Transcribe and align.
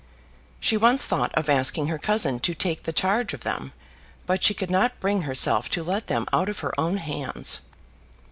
She 0.59 0.77
once 0.77 1.05
thought 1.05 1.31
of 1.35 1.47
asking 1.47 1.85
her 1.85 1.99
cousin 1.99 2.39
to 2.39 2.55
take 2.55 2.81
the 2.85 2.91
charge 2.91 3.35
of 3.35 3.41
them, 3.41 3.71
but 4.25 4.41
she 4.41 4.55
could 4.55 4.71
not 4.71 4.99
bring 4.99 5.21
herself 5.21 5.69
to 5.77 5.83
let 5.83 6.07
them 6.07 6.25
out 6.33 6.49
of 6.49 6.61
her 6.61 6.73
own 6.79 6.97
hands. 6.97 7.59